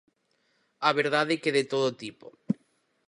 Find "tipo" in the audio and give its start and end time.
2.03-2.27